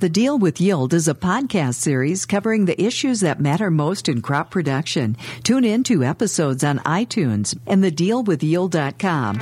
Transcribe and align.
The 0.00 0.08
Deal 0.08 0.38
with 0.38 0.62
Yield 0.62 0.94
is 0.94 1.08
a 1.08 1.14
podcast 1.14 1.74
series 1.74 2.24
covering 2.24 2.64
the 2.64 2.82
issues 2.82 3.20
that 3.20 3.38
matter 3.38 3.70
most 3.70 4.08
in 4.08 4.22
crop 4.22 4.50
production. 4.50 5.14
Tune 5.42 5.62
in 5.62 5.82
to 5.82 6.02
episodes 6.02 6.64
on 6.64 6.78
iTunes 6.78 7.54
and 7.66 7.84
thedealwithyield.com. 7.84 9.38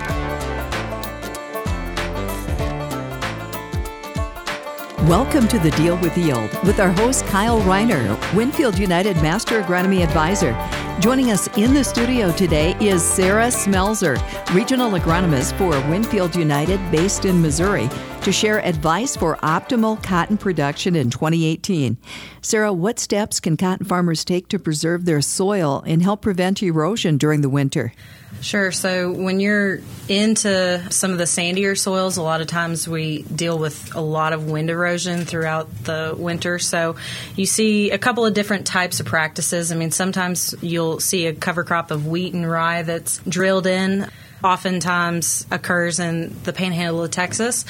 Welcome 5.07 5.47
to 5.47 5.61
the 5.61 5.71
Deal 5.77 5.97
with 5.99 6.19
Yield 6.19 6.51
with 6.65 6.81
our 6.81 6.91
host 6.91 7.25
Kyle 7.27 7.61
Reiner, 7.61 8.35
Winfield 8.35 8.77
United 8.81 9.15
Master 9.23 9.63
Agronomy 9.63 10.03
Advisor. 10.03 10.55
Joining 11.01 11.31
us 11.31 11.47
in 11.57 11.75
the 11.75 11.85
studio 11.85 12.33
today 12.33 12.75
is 12.81 13.05
Sara 13.05 13.47
Smelser, 13.53 14.19
Regional 14.53 14.91
Agronomist 14.91 15.57
for 15.57 15.71
Winfield 15.89 16.35
United 16.35 16.81
based 16.91 17.25
in 17.25 17.41
Missouri, 17.41 17.89
to 18.23 18.33
share 18.33 18.59
advice 18.67 19.15
for 19.15 19.37
optimal 19.37 20.03
cotton 20.03 20.37
production 20.37 20.97
in 20.97 21.09
2018. 21.09 21.97
Sara, 22.43 22.73
what 22.73 22.99
steps 22.99 23.39
can 23.39 23.57
cotton 23.57 23.87
farmers 23.87 24.25
take 24.25 24.49
to 24.49 24.59
preserve 24.59 25.05
their 25.05 25.23
soil 25.23 25.85
and 25.87 26.03
help 26.03 26.21
prevent 26.21 26.65
erosion 26.65 27.17
during 27.17 27.43
the 27.43 27.49
winter? 27.49 27.93
Sure. 28.41 28.71
So 28.71 29.11
when 29.11 29.41
you're 29.41 29.81
into 30.09 30.85
some 30.91 31.13
of 31.13 31.19
the 31.19 31.25
sandier 31.25 31.77
soils, 31.77 32.17
a 32.17 32.23
lot 32.23 32.41
of 32.41 32.47
times 32.47 32.87
we 32.87 33.23
deal 33.23 33.59
with 33.59 33.95
a 33.97 34.01
lot 34.01 34.33
of 34.33 34.49
wind 34.51 34.71
erosion 34.71 35.25
throughout 35.25 35.85
the 35.85 36.15
winter. 36.17 36.59
So 36.59 36.97
you 37.37 37.47
see 37.47 37.91
a 37.91 37.99
couple 37.99 38.27
of 38.27 38.35
different 38.35 38.67
types 38.67 39.01
of 39.01 39.07
practices. 39.07 39.73
I 39.73 39.77
mean, 39.77 39.91
sometimes 39.91 40.55
you'll 40.61 40.88
see 40.99 41.27
a 41.27 41.35
cover 41.35 41.65
crop 41.65 41.91
of 41.91 42.07
wheat 42.07 42.33
and 42.35 42.49
rye 42.49 42.83
that's 42.83 43.19
drilled 43.19 43.67
in. 43.67 44.09
Oftentimes 44.43 45.47
occurs 45.51 45.99
in 45.99 46.35
the 46.45 46.53
panhandle 46.53 47.03
of 47.03 47.11
Texas. 47.11 47.65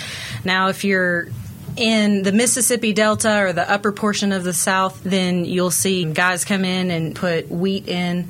Now, 0.45 0.68
if 0.68 0.84
you're 0.84 1.28
in 1.76 2.23
the 2.23 2.32
Mississippi 2.32 2.92
Delta 2.92 3.40
or 3.40 3.52
the 3.52 3.70
upper 3.70 3.92
portion 3.92 4.32
of 4.32 4.45
the 4.45 4.52
South, 4.52 5.02
then 5.02 5.45
you'll 5.45 5.70
see 5.70 6.04
guys 6.04 6.45
come 6.45 6.64
in 6.64 6.90
and 6.90 7.15
put 7.15 7.51
wheat 7.51 7.88
in 7.88 8.28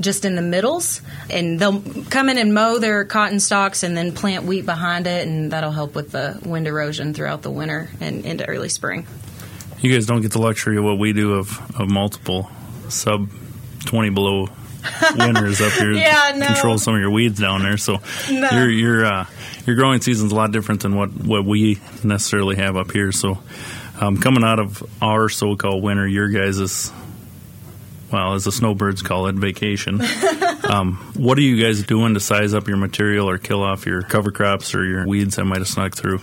just 0.00 0.24
in 0.24 0.34
the 0.34 0.42
middles, 0.42 1.02
and 1.28 1.58
they'll 1.58 1.82
come 2.08 2.30
in 2.30 2.38
and 2.38 2.54
mow 2.54 2.78
their 2.78 3.04
cotton 3.04 3.38
stalks 3.38 3.82
and 3.82 3.96
then 3.96 4.12
plant 4.12 4.44
wheat 4.44 4.64
behind 4.64 5.06
it, 5.06 5.26
and 5.26 5.50
that'll 5.52 5.72
help 5.72 5.94
with 5.94 6.10
the 6.10 6.40
wind 6.44 6.66
erosion 6.66 7.12
throughout 7.12 7.42
the 7.42 7.50
winter 7.50 7.90
and 8.00 8.24
into 8.24 8.46
early 8.46 8.70
spring. 8.70 9.06
You 9.80 9.92
guys 9.92 10.06
don't 10.06 10.22
get 10.22 10.32
the 10.32 10.40
luxury 10.40 10.76
of 10.78 10.84
what 10.84 10.98
we 10.98 11.12
do 11.12 11.34
of, 11.34 11.58
of 11.78 11.90
multiple 11.90 12.50
sub 12.88 13.28
20 13.84 14.10
below 14.10 14.48
winters 15.16 15.60
up 15.60 15.72
here 15.72 15.92
yeah, 15.92 16.32
no. 16.36 16.46
control 16.46 16.78
some 16.78 16.94
of 16.94 17.00
your 17.00 17.10
weeds 17.10 17.38
down 17.38 17.62
there. 17.62 17.76
So 17.76 18.00
no. 18.30 18.50
your 18.50 18.70
your 18.70 19.04
uh, 19.04 19.26
your 19.66 19.76
growing 19.76 20.00
season's 20.00 20.32
a 20.32 20.34
lot 20.34 20.52
different 20.52 20.82
than 20.82 20.96
what, 20.96 21.10
what 21.10 21.44
we 21.44 21.78
necessarily 22.02 22.56
have 22.56 22.76
up 22.76 22.90
here. 22.92 23.12
So 23.12 23.38
um, 24.00 24.16
coming 24.16 24.44
out 24.44 24.58
of 24.58 24.82
our 25.02 25.28
so-called 25.28 25.82
winter, 25.82 26.06
your 26.06 26.28
guys' 26.28 26.90
well, 28.10 28.34
as 28.34 28.44
the 28.44 28.52
snowbirds 28.52 29.02
call 29.02 29.28
it, 29.28 29.36
vacation. 29.36 30.00
um, 30.68 30.96
what 31.16 31.38
are 31.38 31.42
you 31.42 31.62
guys 31.62 31.82
doing 31.84 32.14
to 32.14 32.20
size 32.20 32.54
up 32.54 32.66
your 32.66 32.76
material 32.76 33.28
or 33.28 33.38
kill 33.38 33.62
off 33.62 33.86
your 33.86 34.02
cover 34.02 34.32
crops 34.32 34.74
or 34.74 34.84
your 34.84 35.06
weeds 35.06 35.36
that 35.36 35.44
might 35.44 35.58
have 35.58 35.68
snuck 35.68 35.94
through? 35.94 36.20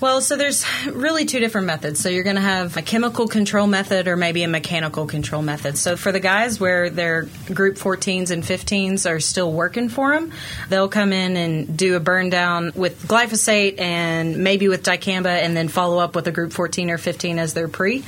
Well, 0.00 0.20
so 0.20 0.36
there's 0.36 0.64
really 0.86 1.24
two 1.24 1.40
different 1.40 1.66
methods. 1.66 1.98
So 1.98 2.08
you're 2.08 2.22
going 2.22 2.36
to 2.36 2.42
have 2.42 2.76
a 2.76 2.82
chemical 2.82 3.26
control 3.26 3.66
method 3.66 4.06
or 4.06 4.16
maybe 4.16 4.44
a 4.44 4.48
mechanical 4.48 5.06
control 5.06 5.42
method. 5.42 5.76
So 5.76 5.96
for 5.96 6.12
the 6.12 6.20
guys 6.20 6.60
where 6.60 6.88
their 6.88 7.22
group 7.52 7.76
14s 7.76 8.30
and 8.30 8.44
15s 8.44 9.10
are 9.10 9.18
still 9.18 9.50
working 9.50 9.88
for 9.88 10.12
them, 10.12 10.32
they'll 10.68 10.88
come 10.88 11.12
in 11.12 11.36
and 11.36 11.76
do 11.76 11.96
a 11.96 12.00
burn 12.00 12.30
down 12.30 12.70
with 12.76 13.08
glyphosate 13.08 13.80
and 13.80 14.38
maybe 14.38 14.68
with 14.68 14.84
dicamba 14.84 15.42
and 15.42 15.56
then 15.56 15.66
follow 15.66 15.98
up 15.98 16.14
with 16.14 16.28
a 16.28 16.32
group 16.32 16.52
14 16.52 16.90
or 16.90 16.98
15 16.98 17.40
as 17.40 17.54
their 17.54 17.66
pre. 17.66 18.02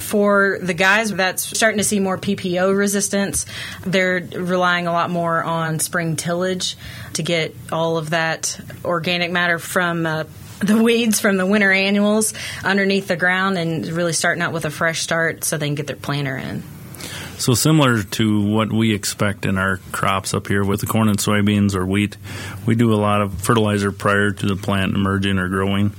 For 0.00 0.58
the 0.60 0.74
guys 0.74 1.12
that's 1.12 1.44
starting 1.44 1.78
to 1.78 1.84
see 1.84 2.00
more 2.00 2.18
PPO 2.18 2.76
resistance, 2.76 3.46
they're 3.82 4.28
relying 4.32 4.88
a 4.88 4.92
lot 4.92 5.10
more 5.10 5.44
on 5.44 5.78
spring 5.78 6.16
tillage 6.16 6.76
to 7.12 7.22
get 7.22 7.54
all 7.70 7.98
of 7.98 8.10
that 8.10 8.58
organic 8.84 9.30
matter 9.30 9.60
from 9.60 10.06
uh, 10.06 10.24
the 10.60 10.82
weeds 10.82 11.20
from 11.20 11.36
the 11.36 11.46
winter 11.46 11.70
annuals 11.70 12.32
underneath 12.64 13.08
the 13.08 13.16
ground 13.16 13.58
and 13.58 13.86
really 13.86 14.12
starting 14.12 14.42
out 14.42 14.52
with 14.52 14.64
a 14.64 14.70
fresh 14.70 15.02
start 15.02 15.44
so 15.44 15.58
they 15.58 15.66
can 15.66 15.74
get 15.74 15.86
their 15.86 15.96
planter 15.96 16.36
in. 16.36 16.62
So 17.38 17.52
similar 17.52 18.02
to 18.02 18.42
what 18.48 18.72
we 18.72 18.94
expect 18.94 19.44
in 19.44 19.58
our 19.58 19.76
crops 19.92 20.32
up 20.32 20.46
here 20.46 20.64
with 20.64 20.80
the 20.80 20.86
corn 20.86 21.08
and 21.08 21.18
soybeans 21.18 21.74
or 21.74 21.84
wheat, 21.84 22.16
we 22.64 22.74
do 22.74 22.94
a 22.94 22.96
lot 22.96 23.20
of 23.20 23.34
fertilizer 23.42 23.92
prior 23.92 24.30
to 24.30 24.46
the 24.46 24.56
plant 24.56 24.94
emerging 24.94 25.38
or 25.38 25.48
growing. 25.48 25.92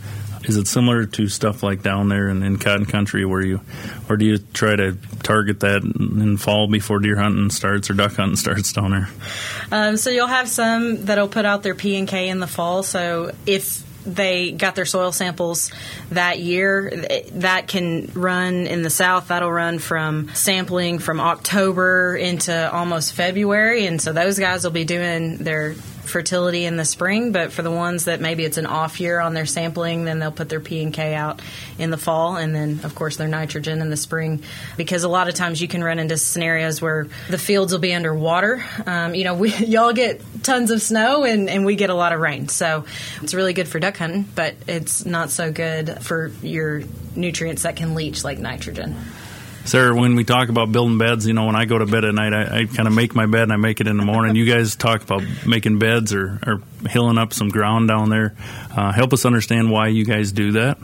Is 0.46 0.56
it 0.56 0.68
similar 0.68 1.06
to 1.06 1.28
stuff 1.28 1.62
like 1.62 1.84
down 1.84 2.10
there 2.10 2.30
in, 2.30 2.42
in 2.42 2.58
cotton 2.58 2.86
country 2.86 3.26
where 3.26 3.42
you, 3.42 3.62
or 4.10 4.18
do 4.18 4.26
you 4.26 4.38
try 4.38 4.76
to 4.76 4.98
target 5.22 5.60
that 5.60 5.84
in 5.84 6.38
fall 6.38 6.68
before 6.68 7.00
deer 7.00 7.18
hunting 7.18 7.50
starts 7.50 7.90
or 7.90 7.94
duck 7.94 8.16
hunting 8.16 8.36
starts 8.38 8.74
down 8.74 8.92
there? 8.92 9.10
Um, 9.72 9.98
so 9.98 10.10
you'll 10.10 10.28
have 10.28 10.50
some 10.50 11.06
that'll 11.06 11.28
put 11.28 11.46
out 11.46 11.64
their 11.64 11.76
P 11.76 11.98
and 11.98 12.08
K 12.08 12.30
in 12.30 12.40
the 12.40 12.48
fall. 12.48 12.82
So 12.82 13.36
if 13.46 13.84
they 14.08 14.52
got 14.52 14.76
their 14.76 14.86
soil 14.86 15.12
samples 15.12 15.72
that 16.10 16.40
year. 16.40 17.06
That 17.34 17.68
can 17.68 18.10
run 18.14 18.68
in 18.68 18.82
the 18.82 18.90
south. 18.90 19.28
That'll 19.28 19.52
run 19.52 19.80
from 19.80 20.30
sampling 20.34 21.00
from 21.00 21.20
October 21.20 22.16
into 22.16 22.74
almost 22.74 23.14
February, 23.14 23.86
and 23.86 24.02
so 24.02 24.14
those 24.14 24.40
guys 24.40 24.64
will 24.64 24.72
be 24.72 24.86
doing 24.86 25.38
their 25.38 25.76
fertility 26.08 26.66
in 26.66 26.78
the 26.78 26.86
spring, 26.86 27.32
but 27.32 27.52
for 27.52 27.62
the 27.62 27.72
ones 27.72 28.06
that 28.06 28.22
maybe 28.22 28.44
it's 28.44 28.58
an 28.58 28.66
off 28.66 29.00
year 29.00 29.20
on 29.20 29.34
their 29.34 29.46
sampling, 29.46 30.06
then 30.06 30.20
they'll 30.20 30.32
put 30.32 30.50
their 30.50 30.60
P 30.60 30.82
and 30.82 30.94
K 30.94 31.14
out 31.14 31.42
in 31.78 31.90
the 31.90 31.98
fall, 31.98 32.38
and 32.38 32.56
then 32.56 32.82
of 32.84 32.96
course 32.96 33.18
their 33.18 33.28
nitrogen 33.28 33.82
in 33.82 33.90
the 33.90 33.98
spring. 33.98 34.44
Because 34.76 35.04
a 35.04 35.10
lot 35.10 35.28
of 35.28 35.36
times 35.36 35.62
you 35.62 35.68
can 35.68 35.84
run 35.84 36.00
into 36.00 36.18
scenarios 36.18 36.82
where 36.82 37.08
the 37.30 37.38
fields 37.38 37.72
will 37.72 37.80
be 37.80 37.94
underwater. 37.94 38.64
Um, 38.86 39.16
you 39.16 39.24
know, 39.24 39.36
we 39.36 39.54
y'all 39.66 39.94
get 39.94 40.22
tons 40.44 40.72
of 40.72 40.82
snow 40.82 41.24
and, 41.24 41.50
and 41.50 41.66
we 41.66 41.76
get 41.76 41.90
a 41.90 41.96
lot 41.96 42.14
of 42.14 42.20
rain, 42.20 42.48
so 42.48 42.86
it's 43.22 43.34
really 43.34 43.54
good 43.54 43.68
for 43.68 43.80
duck 43.80 43.98
hunting, 43.98 44.26
but 44.36 44.56
it's 44.68 45.06
not 45.06 45.30
so 45.30 45.52
good 45.52 46.02
for 46.04 46.28
your 46.42 46.82
nutrients 47.16 47.64
that 47.64 47.76
can 47.76 47.96
leach 47.96 48.24
like 48.24 48.38
nitrogen. 48.38 48.96
Sara, 49.68 49.94
when 49.94 50.16
we 50.16 50.24
talk 50.24 50.48
about 50.48 50.72
building 50.72 50.98
beds, 50.98 51.28
you 51.28 51.34
know, 51.34 51.46
when 51.46 51.58
I 51.58 51.66
go 51.66 51.78
to 51.78 51.86
bed 51.86 52.06
at 52.06 52.14
night, 52.14 52.34
I, 52.34 52.60
I 52.60 52.66
kind 52.68 52.88
of 52.88 52.94
make 52.94 53.14
my 53.14 53.26
bed 53.26 53.44
and 53.44 53.52
I 53.52 53.58
make 53.58 53.82
it 53.82 53.88
in 53.88 53.98
the 53.98 54.06
morning. 54.06 54.38
You 54.38 54.46
guys 54.46 54.78
talk 54.78 55.04
about 55.04 55.24
making 55.46 55.78
beds 55.78 56.14
or, 56.14 56.40
or 56.48 56.62
hilling 56.90 57.18
up 57.18 57.34
some 57.34 57.50
ground 57.50 57.90
down 57.90 58.10
there. 58.10 58.34
Uh, 58.76 58.94
help 58.94 59.12
us 59.12 59.26
understand 59.26 59.70
why 59.70 59.90
you 59.90 60.06
guys 60.06 60.32
do 60.32 60.54
that. 60.54 60.78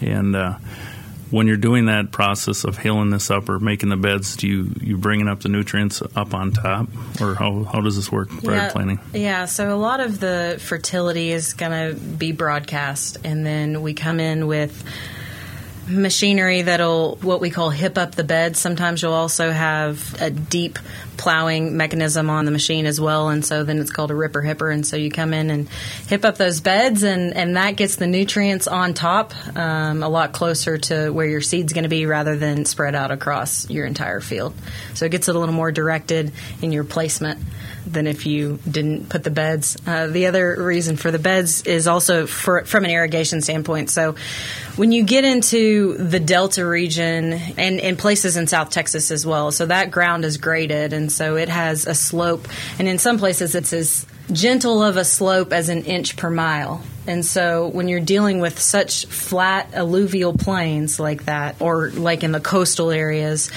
And 0.00 0.36
uh, 0.36 0.58
when 1.30 1.48
you're 1.48 1.56
doing 1.56 1.86
that 1.86 2.12
process 2.12 2.62
of 2.62 2.78
hilling 2.78 3.10
this 3.10 3.28
up 3.28 3.48
or 3.48 3.58
making 3.58 3.88
the 3.88 3.96
beds, 3.96 4.36
do 4.36 4.46
you 4.46 4.72
you 4.80 4.96
bringing 4.96 5.26
up 5.26 5.40
the 5.40 5.48
nutrients 5.48 6.00
up 6.14 6.32
on 6.32 6.52
top, 6.52 6.88
or 7.20 7.34
how, 7.34 7.64
how 7.64 7.80
does 7.80 7.96
this 7.96 8.10
work 8.12 8.28
prior 8.44 8.56
yeah, 8.56 8.66
to 8.68 8.72
planting? 8.72 9.00
Yeah, 9.12 9.44
so 9.46 9.74
a 9.74 9.76
lot 9.76 9.98
of 9.98 10.20
the 10.20 10.58
fertility 10.60 11.32
is 11.32 11.54
going 11.54 11.72
to 11.72 12.00
be 12.00 12.30
broadcast, 12.30 13.18
and 13.24 13.44
then 13.44 13.82
we 13.82 13.94
come 13.94 14.20
in 14.20 14.46
with 14.46 14.84
machinery 15.88 16.62
that'll 16.62 17.16
what 17.16 17.40
we 17.40 17.50
call 17.50 17.70
hip 17.70 17.98
up 17.98 18.14
the 18.14 18.24
bed. 18.24 18.56
Sometimes 18.56 19.02
you'll 19.02 19.12
also 19.12 19.50
have 19.50 20.16
a 20.20 20.30
deep 20.30 20.78
plowing 21.18 21.76
mechanism 21.76 22.30
on 22.30 22.46
the 22.46 22.50
machine 22.50 22.86
as 22.86 22.98
well, 22.98 23.28
and 23.28 23.44
so 23.44 23.64
then 23.64 23.78
it's 23.78 23.90
called 23.90 24.10
a 24.10 24.14
ripper 24.14 24.40
hipper. 24.40 24.72
And 24.72 24.86
so 24.86 24.96
you 24.96 25.10
come 25.10 25.34
in 25.34 25.50
and 25.50 25.68
hip 26.06 26.24
up 26.24 26.38
those 26.38 26.60
beds, 26.60 27.02
and 27.02 27.34
and 27.34 27.56
that 27.56 27.76
gets 27.76 27.96
the 27.96 28.06
nutrients 28.06 28.66
on 28.66 28.94
top 28.94 29.34
um, 29.56 30.02
a 30.02 30.08
lot 30.08 30.32
closer 30.32 30.78
to 30.78 31.10
where 31.10 31.26
your 31.26 31.42
seed's 31.42 31.72
going 31.72 31.82
to 31.82 31.90
be, 31.90 32.06
rather 32.06 32.36
than 32.36 32.64
spread 32.64 32.94
out 32.94 33.10
across 33.10 33.68
your 33.68 33.84
entire 33.84 34.20
field. 34.20 34.54
So 34.94 35.04
it 35.04 35.10
gets 35.10 35.28
it 35.28 35.36
a 35.36 35.38
little 35.38 35.54
more 35.54 35.72
directed 35.72 36.32
in 36.62 36.72
your 36.72 36.84
placement 36.84 37.40
than 37.86 38.06
if 38.06 38.26
you 38.26 38.58
didn't 38.70 39.08
put 39.08 39.24
the 39.24 39.30
beds. 39.30 39.76
Uh, 39.86 40.08
the 40.08 40.26
other 40.26 40.62
reason 40.62 40.96
for 40.96 41.10
the 41.10 41.18
beds 41.18 41.62
is 41.62 41.86
also 41.86 42.26
for, 42.26 42.64
from 42.64 42.84
an 42.84 42.90
irrigation 42.90 43.40
standpoint. 43.40 43.90
So 43.90 44.14
when 44.76 44.92
you 44.92 45.04
get 45.04 45.24
into 45.24 45.96
the 45.96 46.20
Delta 46.20 46.66
region 46.66 47.32
and, 47.32 47.80
in 47.80 47.96
places 47.96 48.36
in 48.36 48.46
South 48.46 48.70
Texas 48.70 49.10
as 49.10 49.24
well, 49.24 49.50
so 49.52 49.66
that 49.66 49.90
ground 49.90 50.24
is 50.24 50.36
graded 50.36 50.92
and 50.92 51.07
so 51.10 51.36
it 51.36 51.48
has 51.48 51.86
a 51.86 51.94
slope, 51.94 52.48
and 52.78 52.88
in 52.88 52.98
some 52.98 53.18
places 53.18 53.54
it's 53.54 53.72
as 53.72 54.06
gentle 54.30 54.82
of 54.82 54.96
a 54.96 55.04
slope 55.04 55.52
as 55.52 55.68
an 55.68 55.84
inch 55.84 56.16
per 56.16 56.30
mile. 56.30 56.82
And 57.06 57.24
so 57.24 57.68
when 57.68 57.88
you're 57.88 58.00
dealing 58.00 58.40
with 58.40 58.58
such 58.58 59.06
flat 59.06 59.74
alluvial 59.74 60.34
plains 60.34 61.00
like 61.00 61.24
that, 61.24 61.56
or 61.60 61.90
like 61.90 62.22
in 62.22 62.32
the 62.32 62.40
coastal 62.40 62.90
areas, 62.90 63.50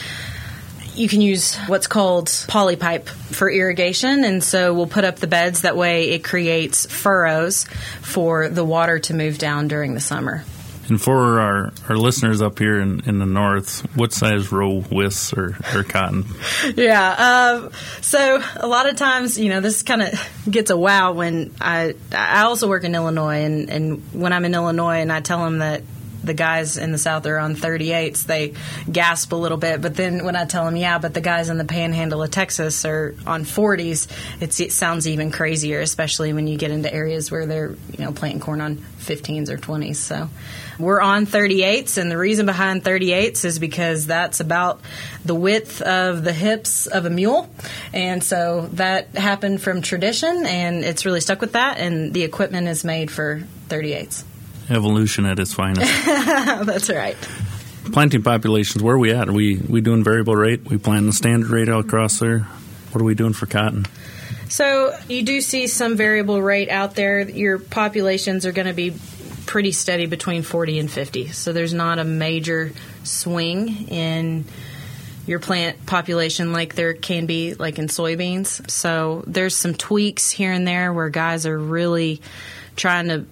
you 0.95 1.09
can 1.09 1.21
use 1.21 1.55
what's 1.67 1.87
called 1.87 2.27
polypipe 2.27 3.07
for 3.07 3.49
irrigation. 3.49 4.23
And 4.23 4.43
so 4.43 4.73
we'll 4.73 4.87
put 4.87 5.03
up 5.03 5.17
the 5.17 5.27
beds. 5.27 5.61
That 5.61 5.75
way 5.75 6.09
it 6.09 6.23
creates 6.23 6.85
furrows 6.85 7.65
for 8.01 8.49
the 8.49 8.63
water 8.63 8.99
to 8.99 9.13
move 9.13 9.37
down 9.37 9.67
during 9.67 9.93
the 9.93 10.01
summer. 10.01 10.43
And 10.91 11.01
for 11.01 11.39
our, 11.39 11.71
our 11.87 11.95
listeners 11.95 12.41
up 12.41 12.59
here 12.59 12.81
in, 12.81 12.99
in 13.05 13.17
the 13.17 13.25
north, 13.25 13.79
what 13.95 14.11
size 14.11 14.51
row 14.51 14.83
withs 14.91 15.31
or, 15.31 15.55
or 15.73 15.85
cotton? 15.85 16.25
yeah. 16.75 17.61
Um, 17.61 17.71
so 18.01 18.43
a 18.57 18.67
lot 18.67 18.89
of 18.89 18.97
times, 18.97 19.39
you 19.39 19.47
know, 19.47 19.61
this 19.61 19.83
kind 19.83 20.01
of 20.01 20.29
gets 20.51 20.69
a 20.69 20.75
wow 20.75 21.13
when 21.13 21.55
I 21.61 21.95
I 22.11 22.41
also 22.41 22.67
work 22.67 22.83
in 22.83 22.93
Illinois, 22.93 23.41
and, 23.41 23.69
and 23.69 24.03
when 24.11 24.33
I'm 24.33 24.43
in 24.43 24.53
Illinois 24.53 24.99
and 24.99 25.13
I 25.13 25.21
tell 25.21 25.45
them 25.45 25.59
that 25.59 25.83
the 26.23 26.33
guys 26.33 26.77
in 26.77 26.91
the 26.91 26.97
south 26.97 27.25
are 27.25 27.37
on 27.37 27.55
38s, 27.55 28.25
they 28.25 28.53
gasp 28.91 29.31
a 29.31 29.35
little 29.35 29.57
bit. 29.57 29.81
But 29.81 29.95
then 29.95 30.23
when 30.23 30.35
I 30.35 30.45
tell 30.45 30.65
them, 30.65 30.75
yeah, 30.75 30.99
but 30.99 31.13
the 31.13 31.21
guys 31.21 31.49
in 31.49 31.57
the 31.57 31.65
panhandle 31.65 32.21
of 32.21 32.31
Texas 32.31 32.85
are 32.85 33.15
on 33.25 33.43
40s, 33.43 34.07
it 34.41 34.71
sounds 34.71 35.07
even 35.07 35.31
crazier, 35.31 35.79
especially 35.79 36.33
when 36.33 36.47
you 36.47 36.57
get 36.57 36.71
into 36.71 36.93
areas 36.93 37.31
where 37.31 37.45
they're 37.45 37.75
you 37.97 38.05
know 38.05 38.11
planting 38.11 38.39
corn 38.39 38.61
on 38.61 38.77
15s 38.99 39.49
or 39.49 39.57
20s. 39.57 39.95
So 39.95 40.29
we're 40.79 41.01
on 41.01 41.25
38s, 41.25 41.97
and 41.97 42.11
the 42.11 42.17
reason 42.17 42.45
behind 42.45 42.83
38s 42.83 43.45
is 43.45 43.59
because 43.59 44.07
that's 44.07 44.39
about 44.39 44.81
the 45.25 45.35
width 45.35 45.81
of 45.81 46.23
the 46.23 46.33
hips 46.33 46.87
of 46.87 47.05
a 47.05 47.09
mule, 47.09 47.49
and 47.93 48.23
so 48.23 48.69
that 48.73 49.09
happened 49.15 49.61
from 49.61 49.81
tradition, 49.81 50.45
and 50.45 50.83
it's 50.83 51.05
really 51.05 51.21
stuck 51.21 51.41
with 51.41 51.53
that. 51.53 51.77
And 51.77 52.13
the 52.13 52.23
equipment 52.23 52.67
is 52.67 52.83
made 52.83 53.11
for 53.11 53.43
38s. 53.69 54.23
Evolution 54.71 55.25
at 55.25 55.39
its 55.39 55.53
finest. 55.53 55.91
that's 56.05 56.89
right. 56.89 57.17
Planting 57.91 58.23
populations, 58.23 58.81
where 58.81 58.95
are 58.95 58.99
we 58.99 59.11
at? 59.11 59.27
Are 59.27 59.33
we 59.33 59.57
we 59.57 59.81
doing 59.81 60.03
variable 60.03 60.35
rate? 60.35 60.63
We 60.65 60.77
planting 60.77 61.07
the 61.07 61.13
standard 61.13 61.49
rate 61.49 61.69
out 61.69 61.85
across 61.85 62.19
there? 62.19 62.39
What 62.91 63.01
are 63.01 63.05
we 63.05 63.15
doing 63.15 63.33
for 63.33 63.45
cotton? 63.45 63.85
So 64.49 64.93
you 65.07 65.23
do 65.23 65.39
see 65.41 65.67
some 65.67 65.95
variable 65.95 66.41
rate 66.41 66.69
out 66.69 66.95
there. 66.95 67.21
Your 67.21 67.57
populations 67.57 68.45
are 68.45 68.51
going 68.51 68.67
to 68.67 68.73
be 68.73 68.93
pretty 69.45 69.71
steady 69.71 70.05
between 70.05 70.43
40 70.43 70.79
and 70.79 70.91
50. 70.91 71.29
So 71.29 71.53
there's 71.53 71.73
not 71.73 71.99
a 71.99 72.03
major 72.03 72.71
swing 73.03 73.87
in 73.87 74.45
your 75.25 75.39
plant 75.39 75.85
population 75.85 76.51
like 76.51 76.75
there 76.75 76.93
can 76.93 77.25
be 77.25 77.53
like 77.53 77.79
in 77.79 77.87
soybeans. 77.87 78.69
So 78.69 79.23
there's 79.27 79.55
some 79.55 79.73
tweaks 79.73 80.29
here 80.29 80.51
and 80.51 80.67
there 80.67 80.91
where 80.93 81.09
guys 81.09 81.45
are 81.45 81.57
really 81.57 82.21
trying 82.75 83.07
to 83.07 83.25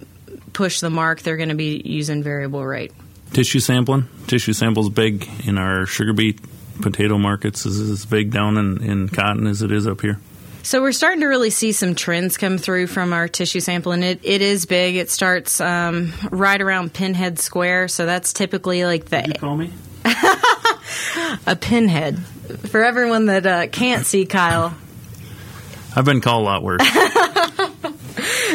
push 0.53 0.79
the 0.79 0.89
mark. 0.89 1.21
They're 1.21 1.37
going 1.37 1.49
to 1.49 1.55
be 1.55 1.81
using 1.83 2.23
variable 2.23 2.65
rate. 2.65 2.91
Tissue 3.33 3.59
sampling. 3.59 4.07
Tissue 4.27 4.53
samples 4.53 4.89
big 4.89 5.27
in 5.45 5.57
our 5.57 5.85
sugar 5.85 6.13
beet 6.13 6.39
potato 6.81 7.17
markets. 7.17 7.65
Is 7.65 7.79
as 7.89 8.05
big 8.05 8.31
down 8.31 8.57
in, 8.57 8.83
in 8.83 9.09
cotton 9.09 9.47
as 9.47 9.61
it 9.61 9.71
is 9.71 9.87
up 9.87 10.01
here? 10.01 10.19
So 10.63 10.81
we're 10.81 10.91
starting 10.91 11.21
to 11.21 11.27
really 11.27 11.51
see 11.51 11.71
some 11.71 11.95
trends 11.95 12.37
come 12.37 12.57
through 12.57 12.87
from 12.87 13.13
our 13.13 13.27
tissue 13.27 13.59
sample, 13.59 13.91
and 13.91 14.03
it, 14.03 14.19
it 14.23 14.41
is 14.41 14.65
big. 14.65 14.97
It 14.97 15.09
starts 15.09 15.61
um, 15.61 16.11
right 16.31 16.61
around 16.61 16.93
Pinhead 16.93 17.39
Square, 17.39 17.87
so 17.87 18.05
that's 18.05 18.33
typically 18.33 18.83
like 18.83 19.05
the. 19.05 19.21
Did 19.21 19.27
you 19.27 19.39
call 19.39 19.55
me? 19.55 19.71
a 21.47 21.55
pinhead. 21.55 22.19
For 22.19 22.83
everyone 22.83 23.27
that 23.27 23.45
uh, 23.45 23.67
can't 23.67 24.05
see 24.05 24.25
Kyle, 24.25 24.75
I've 25.95 26.05
been 26.05 26.21
called 26.21 26.41
a 26.41 26.45
lot 26.45 26.63
worse. 26.63 26.81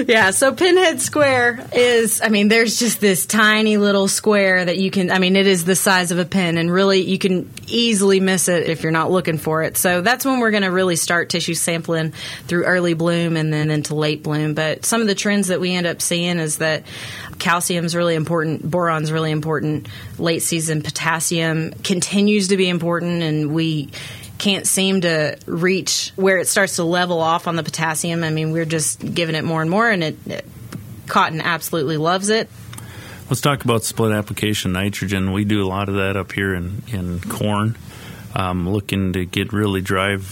yeah, 0.07 0.31
so 0.31 0.53
Pinhead 0.53 1.01
Square 1.01 1.69
is, 1.73 2.21
I 2.23 2.29
mean, 2.29 2.49
there's 2.49 2.79
just 2.79 3.01
this 3.01 3.27
tiny 3.27 3.77
little 3.77 4.09
square 4.09 4.65
that 4.65 4.79
you 4.79 4.91
can, 4.91 5.11
I 5.11 5.19
mean, 5.19 5.37
it 5.37 5.47
is 5.47 5.65
the 5.65 5.77
size 5.77 6.11
of 6.11 6.19
a 6.19 6.25
pin, 6.25 6.59
and 6.59 6.71
really 6.71 7.01
you 7.01 7.19
can 7.19 7.51
easily 7.67 8.21
miss 8.21 8.49
it 8.49 8.69
if 8.69 8.83
you're 8.83 8.93
not 8.93 9.11
looking 9.11 9.39
for 9.39 9.63
it. 9.63 9.77
So 9.77 10.01
that's 10.01 10.25
when 10.25 10.41
we're 10.41 10.51
going 10.51 10.63
to 10.63 10.71
really 10.71 10.97
start 10.97 11.31
tissue 11.31 11.55
sampling 11.55 12.13
through 12.47 12.65
early 12.65 12.95
bloom 12.95 13.37
and 13.37 13.53
then 13.53 13.71
into 13.71 13.95
late 13.95 14.23
bloom. 14.23 14.55
But 14.55 14.85
some 14.85 15.01
of 15.01 15.07
the 15.07 15.15
trends 15.15 15.49
that 15.49 15.61
we 15.61 15.75
end 15.75 15.87
up 15.87 16.03
seeing 16.03 16.39
is 16.39 16.59
that 16.59 16.85
calcium 17.39 17.85
is 17.85 17.95
really 17.95 18.15
important, 18.15 18.69
boron's 18.69 19.13
really 19.13 19.31
important, 19.31 19.89
late 20.19 20.43
season 20.43 20.83
potassium 20.83 21.73
continues 21.83 22.49
to 22.49 22.57
be 22.57 22.69
important, 22.69 23.23
and 23.23 23.55
we 23.55 23.91
can't 24.39 24.67
seem 24.67 25.03
to 25.03 25.39
reach 25.47 26.13
where 26.17 26.39
it 26.39 26.49
starts 26.49 26.77
to 26.77 26.85
level 26.85 27.21
off 27.21 27.47
on 27.47 27.57
the 27.57 27.63
potassium. 27.63 28.25
I 28.25 28.31
mean, 28.31 28.53
we're 28.53 28.65
just 28.65 29.15
giving 29.15 29.35
it 29.35 29.45
more 29.45 29.63
and 29.63 29.71
more, 29.71 29.89
and 29.89 30.03
it, 30.03 30.17
it 30.27 30.45
cotton 31.07 31.41
absolutely 31.41 31.97
loves 31.97 32.29
it. 32.31 32.49
Let's 33.31 33.41
talk 33.41 33.65
about 33.65 33.85
split 33.85 34.13
application 34.13 34.73
nitrogen. 34.73 35.33
We 35.33 35.45
do 35.45 35.65
a 35.65 35.69
lot 35.69 35.89
of 35.89 35.95
that 35.97 36.17
up 36.17 36.33
here 36.33 36.55
in, 36.55 36.83
in 36.89 37.21
corn. 37.21 37.77
Um, 38.35 38.69
looking 38.69 39.13
to 39.13 39.25
get 39.25 39.53
really 39.53 39.81
drive 39.81 40.25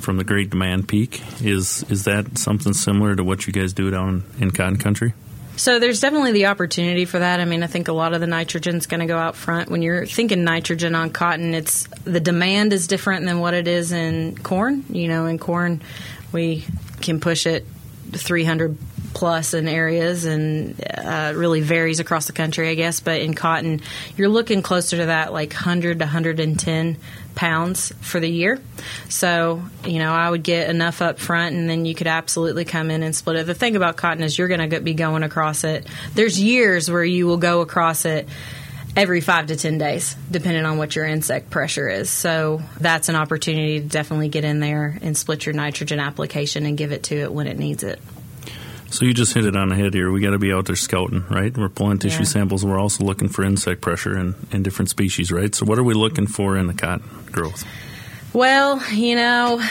from 0.00 0.18
the 0.18 0.24
great 0.24 0.50
demand 0.50 0.88
peak. 0.88 1.22
Is 1.40 1.84
is 1.88 2.04
that 2.04 2.38
something 2.38 2.74
similar 2.74 3.14
to 3.16 3.24
what 3.24 3.46
you 3.46 3.52
guys 3.52 3.72
do 3.72 3.90
down 3.90 4.24
in 4.38 4.50
cotton 4.50 4.78
country? 4.78 5.14
So 5.56 5.78
there's 5.78 6.00
definitely 6.00 6.32
the 6.32 6.46
opportunity 6.46 7.06
for 7.06 7.18
that. 7.18 7.40
I 7.40 7.46
mean, 7.46 7.62
I 7.62 7.66
think 7.66 7.88
a 7.88 7.92
lot 7.92 8.12
of 8.12 8.20
the 8.20 8.26
nitrogen's 8.26 8.86
going 8.86 9.00
to 9.00 9.06
go 9.06 9.16
out 9.16 9.36
front. 9.36 9.70
When 9.70 9.80
you're 9.80 10.04
thinking 10.04 10.44
nitrogen 10.44 10.94
on 10.94 11.10
cotton, 11.10 11.54
it's 11.54 11.86
the 12.04 12.20
demand 12.20 12.74
is 12.74 12.86
different 12.86 13.24
than 13.24 13.40
what 13.40 13.54
it 13.54 13.66
is 13.66 13.90
in 13.90 14.36
corn. 14.36 14.84
You 14.90 15.08
know, 15.08 15.24
in 15.24 15.38
corn, 15.38 15.80
we 16.30 16.66
can 17.00 17.20
push 17.20 17.46
it 17.46 17.66
300 18.12 18.76
plus 19.16 19.54
in 19.54 19.66
areas 19.66 20.26
and 20.26 20.78
uh, 20.94 21.32
really 21.34 21.62
varies 21.62 22.00
across 22.00 22.26
the 22.26 22.34
country, 22.34 22.68
I 22.68 22.74
guess. 22.74 23.00
But 23.00 23.22
in 23.22 23.32
cotton, 23.32 23.80
you're 24.14 24.28
looking 24.28 24.60
closer 24.60 24.98
to 24.98 25.06
that 25.06 25.32
like 25.32 25.54
100 25.54 26.00
to 26.00 26.04
110 26.04 26.98
pounds 27.34 27.94
for 28.02 28.20
the 28.20 28.28
year. 28.28 28.60
So, 29.08 29.62
you 29.86 30.00
know, 30.00 30.12
I 30.12 30.28
would 30.28 30.42
get 30.42 30.68
enough 30.68 31.00
up 31.00 31.18
front 31.18 31.56
and 31.56 31.66
then 31.66 31.86
you 31.86 31.94
could 31.94 32.08
absolutely 32.08 32.66
come 32.66 32.90
in 32.90 33.02
and 33.02 33.16
split 33.16 33.36
it. 33.36 33.46
The 33.46 33.54
thing 33.54 33.74
about 33.74 33.96
cotton 33.96 34.22
is 34.22 34.36
you're 34.36 34.48
going 34.48 34.68
to 34.68 34.80
be 34.80 34.92
going 34.92 35.22
across 35.22 35.64
it. 35.64 35.86
There's 36.12 36.38
years 36.38 36.90
where 36.90 37.04
you 37.04 37.26
will 37.26 37.38
go 37.38 37.62
across 37.62 38.04
it 38.04 38.28
every 38.94 39.22
five 39.22 39.46
to 39.46 39.56
10 39.56 39.78
days, 39.78 40.14
depending 40.30 40.66
on 40.66 40.76
what 40.76 40.94
your 40.94 41.06
insect 41.06 41.48
pressure 41.48 41.88
is. 41.88 42.10
So 42.10 42.60
that's 42.78 43.08
an 43.08 43.16
opportunity 43.16 43.80
to 43.80 43.86
definitely 43.86 44.28
get 44.28 44.44
in 44.44 44.60
there 44.60 44.98
and 45.00 45.16
split 45.16 45.46
your 45.46 45.54
nitrogen 45.54 46.00
application 46.00 46.66
and 46.66 46.76
give 46.76 46.92
it 46.92 47.04
to 47.04 47.16
it 47.16 47.32
when 47.32 47.46
it 47.46 47.58
needs 47.58 47.82
it. 47.82 47.98
So 48.90 49.04
you 49.04 49.12
just 49.12 49.34
hit 49.34 49.44
it 49.44 49.56
on 49.56 49.68
the 49.68 49.74
head 49.74 49.94
here. 49.94 50.10
We 50.10 50.20
got 50.20 50.30
to 50.30 50.38
be 50.38 50.52
out 50.52 50.66
there 50.66 50.76
scouting, 50.76 51.24
right? 51.28 51.56
We're 51.56 51.68
pulling 51.68 51.98
tissue 51.98 52.18
yeah. 52.20 52.24
samples. 52.24 52.64
We're 52.64 52.78
also 52.78 53.04
looking 53.04 53.28
for 53.28 53.44
insect 53.44 53.80
pressure 53.80 54.16
in, 54.18 54.34
in 54.52 54.62
different 54.62 54.90
species, 54.90 55.32
right? 55.32 55.54
So 55.54 55.66
what 55.66 55.78
are 55.78 55.82
we 55.82 55.94
looking 55.94 56.26
for 56.26 56.56
in 56.56 56.66
the 56.66 56.74
cotton 56.74 57.08
growth? 57.30 57.64
Well, 58.32 58.82
you 58.92 59.16
know, 59.16 59.62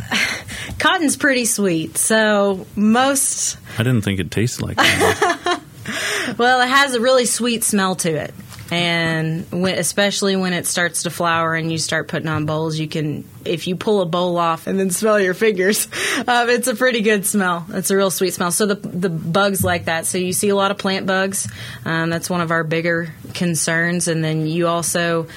cotton's 0.78 1.16
pretty 1.16 1.44
sweet. 1.44 1.96
So 1.96 2.66
most. 2.74 3.58
I 3.78 3.82
didn't 3.82 4.02
think 4.02 4.20
it 4.20 4.30
tasted 4.30 4.64
like 4.64 4.76
that. 4.76 5.60
well, 6.38 6.60
it 6.60 6.68
has 6.68 6.94
a 6.94 7.00
really 7.00 7.26
sweet 7.26 7.64
smell 7.64 7.94
to 7.96 8.10
it 8.10 8.34
and 8.70 9.50
when, 9.50 9.78
especially 9.78 10.36
when 10.36 10.52
it 10.52 10.66
starts 10.66 11.04
to 11.04 11.10
flower 11.10 11.54
and 11.54 11.72
you 11.72 11.78
start 11.78 12.08
putting 12.08 12.28
on 12.28 12.44
bolls, 12.44 12.78
you 12.78 12.86
can 12.86 13.24
if 13.44 13.66
you 13.66 13.76
pull 13.76 14.02
a 14.02 14.06
boll 14.06 14.36
off 14.36 14.66
and 14.66 14.78
then 14.78 14.90
smell 14.90 15.18
your 15.18 15.32
fingers, 15.32 15.86
um, 16.26 16.50
it's 16.50 16.68
a 16.68 16.74
pretty 16.74 17.00
good 17.00 17.24
smell. 17.24 17.64
It's 17.70 17.90
a 17.90 17.96
real 17.96 18.10
sweet 18.10 18.34
smell. 18.34 18.50
So 18.50 18.66
the 18.66 18.74
the 18.74 19.08
bugs 19.08 19.64
like 19.64 19.86
that. 19.86 20.06
So 20.06 20.18
you 20.18 20.32
see 20.32 20.50
a 20.50 20.56
lot 20.56 20.70
of 20.70 20.78
plant 20.78 21.06
bugs. 21.06 21.50
Um, 21.84 22.10
that's 22.10 22.28
one 22.28 22.42
of 22.42 22.50
our 22.50 22.62
bigger 22.62 23.14
concerns, 23.34 24.06
and 24.06 24.22
then 24.22 24.46
you 24.46 24.66
also 24.68 25.28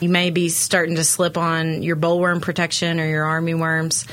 you 0.00 0.08
may 0.08 0.30
be 0.30 0.48
starting 0.48 0.96
to 0.96 1.04
slip 1.04 1.36
on 1.36 1.82
your 1.82 1.96
bollworm 1.96 2.40
protection 2.40 3.00
or 3.00 3.06
your 3.06 3.24
army 3.24 3.54
worms 3.54 4.06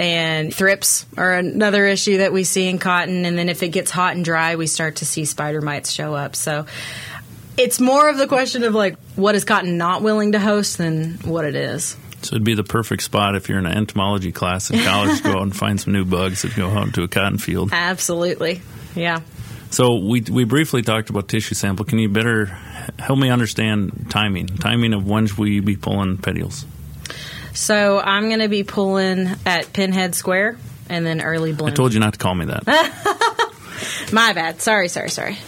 and 0.00 0.52
thrips 0.54 1.04
are 1.18 1.34
another 1.34 1.84
issue 1.84 2.18
that 2.18 2.32
we 2.32 2.42
see 2.42 2.66
in 2.66 2.78
cotton. 2.78 3.26
And 3.26 3.36
then 3.36 3.50
if 3.50 3.62
it 3.62 3.68
gets 3.68 3.90
hot 3.90 4.16
and 4.16 4.24
dry, 4.24 4.56
we 4.56 4.66
start 4.66 4.96
to 4.96 5.04
see 5.04 5.26
spider 5.26 5.60
mites 5.60 5.92
show 5.92 6.14
up. 6.14 6.34
So 6.34 6.64
it's 7.56 7.80
more 7.80 8.08
of 8.08 8.18
the 8.18 8.26
question 8.26 8.62
of 8.64 8.74
like 8.74 8.96
what 9.16 9.34
is 9.34 9.44
cotton 9.44 9.76
not 9.76 10.02
willing 10.02 10.32
to 10.32 10.40
host 10.40 10.78
than 10.78 11.14
what 11.24 11.44
it 11.44 11.54
is. 11.54 11.96
So 12.22 12.36
it'd 12.36 12.44
be 12.44 12.54
the 12.54 12.64
perfect 12.64 13.02
spot 13.02 13.34
if 13.34 13.48
you're 13.48 13.58
in 13.58 13.66
an 13.66 13.76
entomology 13.76 14.30
class 14.30 14.70
in 14.70 14.82
college 14.84 15.18
to 15.18 15.22
go 15.22 15.30
out 15.38 15.42
and 15.42 15.56
find 15.56 15.80
some 15.80 15.94
new 15.94 16.04
bugs 16.04 16.42
that 16.42 16.54
go 16.54 16.68
out 16.68 16.86
into 16.88 17.02
a 17.02 17.08
cotton 17.08 17.38
field. 17.38 17.70
Absolutely, 17.72 18.60
yeah. 18.94 19.20
So 19.70 19.96
we 19.96 20.20
we 20.20 20.44
briefly 20.44 20.82
talked 20.82 21.10
about 21.10 21.28
tissue 21.28 21.54
sample. 21.54 21.84
Can 21.84 21.98
you 21.98 22.08
better 22.08 22.46
help 22.98 23.18
me 23.18 23.30
understand 23.30 24.08
timing? 24.10 24.46
Timing 24.48 24.92
of 24.92 25.06
when 25.06 25.28
should 25.28 25.38
we 25.38 25.60
be 25.60 25.76
pulling 25.76 26.18
petioles? 26.18 26.66
So 27.52 27.98
I'm 27.98 28.28
going 28.28 28.40
to 28.40 28.48
be 28.48 28.64
pulling 28.64 29.28
at 29.44 29.72
Pinhead 29.72 30.14
Square 30.14 30.56
and 30.88 31.04
then 31.04 31.20
early 31.20 31.52
bloom. 31.52 31.70
I 31.70 31.72
told 31.72 31.94
you 31.94 32.00
not 32.00 32.14
to 32.14 32.18
call 32.18 32.34
me 32.34 32.46
that. 32.46 32.64
My 34.12 34.32
bad. 34.32 34.60
Sorry, 34.60 34.88
sorry, 34.88 35.10
sorry. 35.10 35.38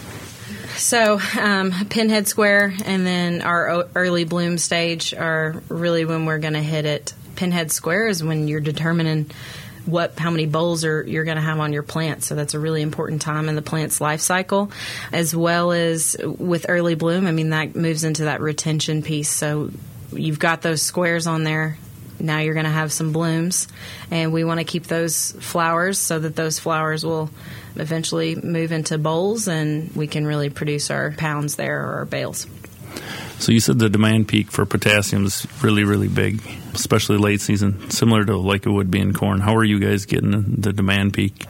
So, 0.83 1.21
um, 1.41 1.73
Pinhead 1.91 2.27
Square 2.27 2.75
and 2.85 3.07
then 3.07 3.43
our 3.43 3.87
early 3.95 4.25
bloom 4.25 4.59
stage 4.59 5.15
are 5.15 5.63
really 5.69 6.05
when 6.05 6.27
we're 6.27 6.41
going 6.41 6.55
to 6.55 6.61
hit 6.61 6.85
it. 6.85 7.15
Pinhead 7.37 7.71
Square 7.71 8.09
is 8.09 8.25
when 8.25 8.49
you're 8.49 8.61
determining 8.61 9.31
what 9.87 10.19
how 10.19 10.31
many 10.31 10.47
bolls 10.47 10.85
are 10.85 11.05
you're 11.05 11.23
going 11.23 11.37
to 11.37 11.43
have 11.43 11.61
on 11.61 11.73
your 11.73 11.85
plant. 11.85 12.25
So 12.25 12.35
that's 12.35 12.55
a 12.55 12.59
really 12.59 12.83
important 12.83 13.23
time 13.23 13.49
in 13.49 13.55
the 13.55 13.63
plant's 13.63 14.01
life 14.01 14.21
cycle, 14.21 14.73
as 15.13 15.37
well 15.37 15.71
as 15.71 16.17
with 16.21 16.67
early 16.69 16.97
bloom. 16.97 17.29
I 17.29 17.31
mean 17.31 17.51
that 17.51 17.77
moves 17.77 18.03
into 18.03 18.25
that 18.25 18.41
retention 18.41 19.03
piece. 19.03 19.31
So 19.31 19.71
you've 20.13 20.41
got 20.41 20.63
those 20.63 20.83
squares 20.83 21.29
on 21.29 21.45
there. 21.45 21.79
Now 22.23 22.39
you're 22.39 22.55
going 22.55 22.65
to 22.65 22.71
have 22.71 22.93
some 22.93 23.13
blooms, 23.13 23.69
and 24.11 24.33
we 24.33 24.45
want 24.45 24.61
to 24.61 24.65
keep 24.65 24.87
those 24.87 25.33
flowers 25.33 25.99
so 25.99 26.19
that 26.19 26.37
those 26.37 26.59
flowers 26.59 27.05
will 27.05 27.31
eventually 27.77 28.35
move 28.35 28.73
into 28.73 28.99
bolls 28.99 29.49
and 29.49 29.95
we 29.97 30.07
can 30.07 30.27
really 30.27 30.51
produce 30.51 30.91
our 30.91 31.13
pounds 31.13 31.57
there 31.57 31.83
or 31.83 31.95
our 31.95 32.05
bales. 32.05 32.47
So 33.39 33.51
you 33.51 33.61
said 33.61 33.79
the 33.79 33.89
demand 33.89 34.29
peak 34.29 34.51
for 34.51 34.65
potassium 34.67 35.25
is 35.25 35.47
really, 35.63 35.85
really 35.85 36.09
big, 36.09 36.43
especially 36.75 37.17
late 37.17 37.41
season, 37.41 37.91
similar 37.91 38.25
to 38.25 38.37
like 38.37 38.67
it 38.67 38.71
would 38.71 38.91
be 38.91 39.01
in 39.01 39.13
corn. 39.15 39.41
How 39.41 39.57
are 39.57 39.65
you 39.65 39.81
guys 39.81 40.07
getting 40.07 40.57
the 40.61 40.73
demand 40.73 41.15
peak 41.15 41.47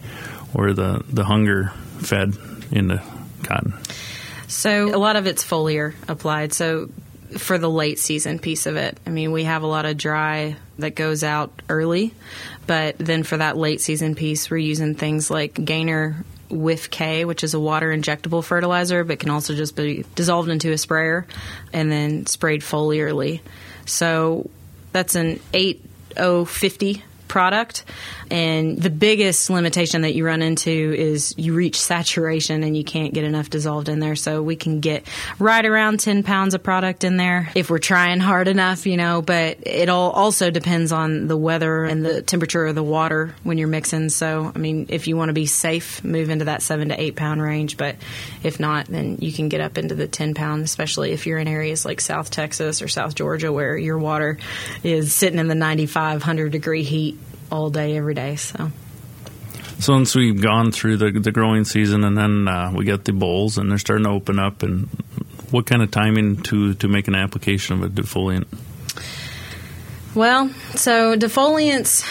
or 0.53 0.73
the, 0.73 1.03
the 1.09 1.23
hunger 1.23 1.71
fed 1.99 2.35
in 2.71 2.87
the 2.87 3.03
cotton? 3.43 3.73
So 4.47 4.95
a 4.95 4.97
lot 4.97 5.17
of 5.17 5.27
it's 5.27 5.43
foliar 5.43 5.93
applied. 6.07 6.53
So 6.53 6.89
for 7.37 7.57
the 7.57 7.69
late 7.69 7.99
season 7.99 8.39
piece 8.39 8.65
of 8.65 8.75
it, 8.75 8.97
I 9.05 9.09
mean, 9.09 9.31
we 9.31 9.43
have 9.43 9.63
a 9.63 9.67
lot 9.67 9.85
of 9.85 9.97
dry 9.97 10.55
that 10.79 10.95
goes 10.95 11.23
out 11.23 11.61
early, 11.69 12.13
but 12.67 12.97
then 12.97 13.23
for 13.23 13.37
that 13.37 13.57
late 13.57 13.81
season 13.81 14.15
piece, 14.15 14.49
we're 14.49 14.57
using 14.57 14.95
things 14.95 15.29
like 15.29 15.53
Gainer 15.53 16.23
Whiff 16.49 16.89
K, 16.89 17.25
which 17.25 17.43
is 17.43 17.53
a 17.53 17.59
water 17.59 17.89
injectable 17.89 18.43
fertilizer, 18.43 19.03
but 19.03 19.19
can 19.19 19.29
also 19.29 19.55
just 19.55 19.75
be 19.75 20.05
dissolved 20.15 20.49
into 20.49 20.71
a 20.71 20.77
sprayer 20.77 21.25
and 21.71 21.91
then 21.91 22.25
sprayed 22.25 22.61
foliarly. 22.61 23.41
So 23.85 24.49
that's 24.91 25.15
an 25.15 25.39
8050 25.53 27.03
product. 27.33 27.83
And 28.29 28.77
the 28.77 28.91
biggest 28.91 29.49
limitation 29.49 30.03
that 30.03 30.13
you 30.13 30.23
run 30.23 30.43
into 30.43 30.69
is 30.69 31.33
you 31.35 31.55
reach 31.55 31.81
saturation 31.81 32.61
and 32.61 32.77
you 32.77 32.83
can't 32.83 33.11
get 33.11 33.23
enough 33.23 33.49
dissolved 33.49 33.89
in 33.89 33.99
there. 33.99 34.15
So 34.15 34.43
we 34.43 34.55
can 34.55 34.81
get 34.81 35.07
right 35.39 35.65
around 35.65 35.99
10 35.99 36.21
pounds 36.21 36.53
of 36.53 36.61
product 36.61 37.03
in 37.03 37.17
there 37.17 37.49
if 37.55 37.71
we're 37.71 37.79
trying 37.79 38.19
hard 38.19 38.47
enough, 38.47 38.85
you 38.85 38.97
know, 38.97 39.23
but 39.23 39.57
it 39.63 39.89
all 39.89 40.11
also 40.11 40.51
depends 40.51 40.91
on 40.91 41.25
the 41.25 41.35
weather 41.35 41.85
and 41.85 42.05
the 42.05 42.21
temperature 42.21 42.67
of 42.67 42.75
the 42.75 42.83
water 42.83 43.33
when 43.41 43.57
you're 43.57 43.67
mixing. 43.67 44.09
So, 44.09 44.51
I 44.53 44.59
mean, 44.59 44.85
if 44.89 45.07
you 45.07 45.17
want 45.17 45.29
to 45.29 45.33
be 45.33 45.47
safe, 45.47 46.03
move 46.03 46.29
into 46.29 46.45
that 46.45 46.61
seven 46.61 46.89
to 46.89 47.01
eight 47.01 47.15
pound 47.15 47.41
range. 47.41 47.77
But 47.77 47.95
if 48.43 48.59
not, 48.59 48.85
then 48.85 49.17
you 49.21 49.33
can 49.33 49.49
get 49.49 49.59
up 49.59 49.79
into 49.79 49.95
the 49.95 50.07
10 50.07 50.35
pound, 50.35 50.65
especially 50.65 51.13
if 51.13 51.25
you're 51.25 51.39
in 51.39 51.47
areas 51.47 51.83
like 51.83 51.99
South 51.99 52.29
Texas 52.29 52.83
or 52.83 52.87
South 52.87 53.15
Georgia 53.15 53.51
where 53.51 53.75
your 53.75 53.97
water 53.97 54.37
is 54.83 55.15
sitting 55.15 55.39
in 55.39 55.47
the 55.47 55.55
95, 55.55 56.21
100 56.21 56.51
degree 56.51 56.83
heat 56.83 57.17
all 57.53 57.69
day, 57.69 57.95
every 57.95 58.15
day. 58.15 58.35
So. 58.35 58.71
So 59.79 59.93
once 59.93 60.15
we've 60.15 60.41
gone 60.41 60.71
through 60.71 60.97
the 60.97 61.11
the 61.11 61.31
growing 61.31 61.65
season, 61.65 62.03
and 62.03 62.17
then 62.17 62.47
uh, 62.47 62.71
we 62.75 62.83
get 62.83 63.05
the 63.05 63.13
bolls, 63.13 63.57
and 63.57 63.69
they're 63.69 63.77
starting 63.77 64.05
to 64.05 64.11
open 64.11 64.39
up, 64.39 64.63
and 64.63 64.87
what 65.51 65.65
kind 65.65 65.81
of 65.83 65.91
timing 65.91 66.41
to 66.43 66.73
to 66.75 66.87
make 66.87 67.07
an 67.07 67.15
application 67.15 67.75
of 67.75 67.83
a 67.83 67.89
defoliant? 67.89 68.47
Well, 70.15 70.49
so 70.75 71.15
defoliants, 71.15 72.05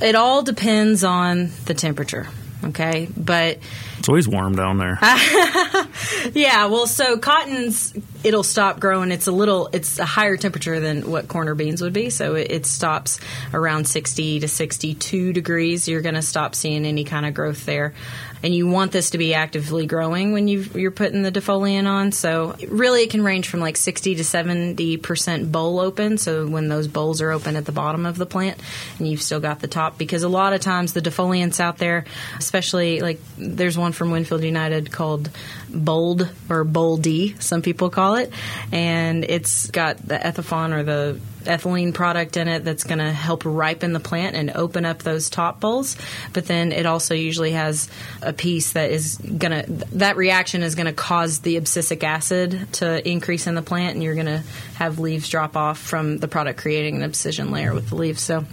it 0.00 0.14
all 0.14 0.42
depends 0.42 1.04
on 1.04 1.50
the 1.66 1.74
temperature. 1.74 2.28
Okay, 2.64 3.08
but 3.16 3.58
it's 4.02 4.08
always 4.08 4.26
warm 4.26 4.56
down 4.56 4.78
there. 4.78 4.98
yeah, 6.34 6.66
well, 6.66 6.88
so 6.88 7.18
cotton's 7.18 7.94
it'll 8.24 8.42
stop 8.42 8.80
growing. 8.80 9.12
It's 9.12 9.28
a 9.28 9.32
little, 9.32 9.68
it's 9.72 10.00
a 10.00 10.04
higher 10.04 10.36
temperature 10.36 10.80
than 10.80 11.08
what 11.08 11.28
corner 11.28 11.54
beans 11.54 11.80
would 11.82 11.92
be, 11.92 12.10
so 12.10 12.34
it, 12.34 12.50
it 12.50 12.66
stops 12.66 13.20
around 13.54 13.86
sixty 13.86 14.40
to 14.40 14.48
sixty-two 14.48 15.32
degrees. 15.32 15.86
You're 15.86 16.00
going 16.00 16.16
to 16.16 16.22
stop 16.22 16.56
seeing 16.56 16.84
any 16.84 17.04
kind 17.04 17.24
of 17.24 17.32
growth 17.32 17.64
there, 17.64 17.94
and 18.42 18.54
you 18.54 18.66
want 18.66 18.92
this 18.92 19.10
to 19.10 19.18
be 19.18 19.34
actively 19.34 19.86
growing 19.86 20.32
when 20.32 20.48
you 20.48 20.66
you're 20.74 20.90
putting 20.90 21.22
the 21.22 21.32
defoliant 21.32 21.86
on. 21.86 22.12
So 22.12 22.56
really, 22.68 23.02
it 23.02 23.10
can 23.10 23.22
range 23.22 23.48
from 23.48 23.60
like 23.60 23.76
sixty 23.76 24.14
to 24.16 24.24
seventy 24.24 24.96
percent 24.96 25.52
boll 25.52 25.78
open. 25.78 26.18
So 26.18 26.46
when 26.46 26.68
those 26.68 26.88
bolls 26.88 27.20
are 27.20 27.30
open 27.30 27.56
at 27.56 27.64
the 27.64 27.72
bottom 27.72 28.06
of 28.06 28.16
the 28.16 28.26
plant, 28.26 28.60
and 28.98 29.06
you've 29.06 29.22
still 29.22 29.40
got 29.40 29.60
the 29.60 29.68
top, 29.68 29.98
because 29.98 30.22
a 30.22 30.28
lot 30.28 30.52
of 30.52 30.60
times 30.60 30.92
the 30.92 31.00
defoliants 31.00 31.60
out 31.60 31.78
there, 31.78 32.04
especially 32.38 33.00
like 33.00 33.20
there's 33.38 33.78
one 33.78 33.92
from 33.92 34.10
Winfield 34.10 34.42
United 34.42 34.90
called 34.90 35.30
Bold 35.68 36.28
or 36.48 36.64
Boldy, 36.64 37.40
some 37.40 37.62
people 37.62 37.90
call 37.90 38.16
it, 38.16 38.32
and 38.72 39.24
it's 39.24 39.70
got 39.70 39.98
the 39.98 40.24
ethephon 40.26 40.72
or 40.72 40.82
the 40.82 41.20
ethylene 41.44 41.94
product 41.94 42.36
in 42.36 42.48
it 42.48 42.64
that's 42.64 42.84
going 42.84 42.98
to 42.98 43.12
help 43.12 43.44
ripen 43.44 43.92
the 43.92 44.00
plant 44.00 44.36
and 44.36 44.50
open 44.50 44.84
up 44.84 45.02
those 45.02 45.30
top 45.30 45.60
bolls. 45.60 45.96
But 46.32 46.46
then 46.46 46.72
it 46.72 46.86
also 46.86 47.14
usually 47.14 47.52
has 47.52 47.88
a 48.20 48.32
piece 48.32 48.72
that 48.72 48.90
is 48.90 49.16
going 49.16 49.64
to, 49.64 49.72
that 49.96 50.16
reaction 50.16 50.62
is 50.62 50.74
going 50.74 50.86
to 50.86 50.92
cause 50.92 51.40
the 51.40 51.56
abscisic 51.56 52.02
acid 52.02 52.72
to 52.74 53.08
increase 53.08 53.46
in 53.46 53.54
the 53.54 53.62
plant, 53.62 53.94
and 53.94 54.02
you're 54.02 54.14
going 54.14 54.26
to 54.26 54.42
have 54.74 54.98
leaves 54.98 55.28
drop 55.28 55.56
off 55.56 55.78
from 55.78 56.18
the 56.18 56.28
product 56.28 56.60
creating 56.60 56.96
an 56.96 57.02
abscission 57.02 57.50
layer 57.50 57.74
with 57.74 57.88
the 57.90 57.96
leaves. 57.96 58.22
So 58.22 58.44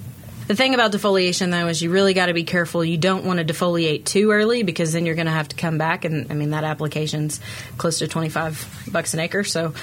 the 0.50 0.56
thing 0.56 0.74
about 0.74 0.92
defoliation, 0.92 1.52
though, 1.52 1.68
is 1.68 1.80
you 1.80 1.92
really 1.92 2.16
got 2.16 2.26
to 2.26 2.34
be 2.34 2.44
careful. 2.44 2.84
You 2.84 2.98
don't 2.98 3.24
want 3.24 3.38
to 3.38 3.46
defoliate 3.46 4.06
too 4.06 4.32
early 4.32 4.64
because 4.64 4.92
then 4.94 5.06
you're 5.06 5.14
going 5.14 5.28
to 5.28 5.32
have 5.32 5.50
to 5.50 5.56
come 5.56 5.78
back, 5.78 6.06
and 6.06 6.32
I 6.32 6.34
mean 6.34 6.50
that 6.50 6.64
application's 6.64 7.40
close 7.78 8.00
to 8.00 8.08
25 8.08 8.88
bucks 8.92 9.14
an 9.14 9.20
acre. 9.20 9.44
So 9.44 9.76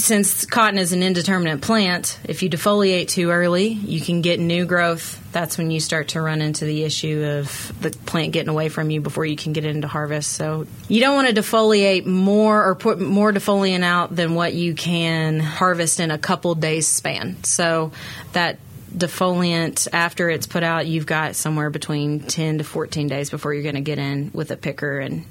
since 0.00 0.46
cotton 0.46 0.78
is 0.78 0.92
an 0.92 1.02
indeterminate 1.02 1.60
plant, 1.60 2.18
if 2.24 2.42
you 2.42 2.50
defoliate 2.50 3.08
too 3.08 3.30
early, 3.30 3.68
you 3.68 4.00
can 4.00 4.22
get 4.22 4.40
new 4.40 4.64
growth. 4.64 5.18
That's 5.32 5.58
when 5.58 5.70
you 5.70 5.80
start 5.80 6.08
to 6.08 6.20
run 6.20 6.40
into 6.40 6.64
the 6.64 6.82
issue 6.82 7.24
of 7.38 7.72
the 7.80 7.90
plant 7.90 8.32
getting 8.32 8.48
away 8.48 8.68
from 8.68 8.90
you 8.90 9.00
before 9.00 9.24
you 9.24 9.36
can 9.36 9.52
get 9.52 9.64
it 9.64 9.74
into 9.74 9.86
harvest. 9.88 10.32
So 10.32 10.66
you 10.88 11.00
don't 11.00 11.14
want 11.14 11.28
to 11.28 11.40
defoliate 11.40 12.06
more 12.06 12.68
or 12.68 12.74
put 12.74 13.00
more 13.00 13.32
defoliant 13.32 13.84
out 13.84 14.14
than 14.14 14.34
what 14.34 14.54
you 14.54 14.74
can 14.74 15.38
harvest 15.40 16.00
in 16.00 16.10
a 16.10 16.18
couple 16.18 16.54
days 16.54 16.88
span. 16.88 17.44
So 17.44 17.92
that 18.32 18.58
defoliant 18.94 19.86
after 19.92 20.30
it's 20.30 20.46
put 20.46 20.62
out, 20.62 20.86
you've 20.86 21.06
got 21.06 21.36
somewhere 21.36 21.70
between 21.70 22.20
10 22.20 22.58
to 22.58 22.64
14 22.64 23.08
days 23.08 23.30
before 23.30 23.54
you're 23.54 23.62
going 23.62 23.76
to 23.76 23.80
get 23.80 23.98
in 23.98 24.30
with 24.34 24.50
a 24.50 24.56
picker 24.56 24.98
and 24.98 25.24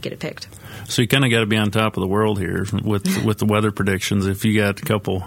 get 0.00 0.12
it 0.12 0.20
picked. 0.20 0.48
So 0.88 1.02
you 1.02 1.08
kind 1.08 1.24
of 1.24 1.30
got 1.30 1.40
to 1.40 1.46
be 1.46 1.56
on 1.56 1.70
top 1.70 1.96
of 1.96 2.00
the 2.00 2.06
world 2.06 2.38
here 2.38 2.66
with 2.82 3.24
with 3.24 3.38
the 3.38 3.46
weather 3.46 3.70
predictions. 3.70 4.26
If 4.26 4.44
you 4.44 4.58
got 4.60 4.80
a 4.80 4.84
couple, 4.84 5.24